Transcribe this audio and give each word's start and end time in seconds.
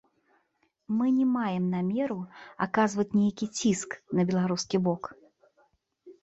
Мы 1.01 1.09
не 1.17 1.25
маем 1.33 1.65
намеру 1.73 2.17
аказваць 2.67 3.05
нейкі 3.19 3.45
ціск 3.59 3.89
на 4.21 4.27
беларускі 4.31 4.77
бок. 4.89 5.03